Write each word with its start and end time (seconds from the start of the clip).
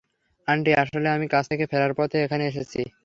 Aunty, 0.47 0.71
আসলে 0.83 1.07
আমি 1.09 1.25
কাজ 1.33 1.43
থেকে 1.51 1.65
ফেরার 1.71 1.93
পথে 1.99 2.17
এখানে 2.25 2.43
এসেছি। 2.47 2.81